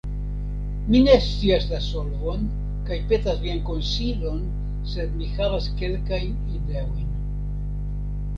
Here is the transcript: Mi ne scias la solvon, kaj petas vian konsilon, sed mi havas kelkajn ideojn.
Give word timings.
Mi 0.93 1.01
ne 1.07 1.17
scias 1.25 1.67
la 1.73 1.81
solvon, 1.87 2.47
kaj 2.87 2.97
petas 3.11 3.37
vian 3.45 3.61
konsilon, 3.69 4.41
sed 4.95 5.15
mi 5.21 5.29
havas 5.37 5.69
kelkajn 5.83 6.35
ideojn. 6.59 7.09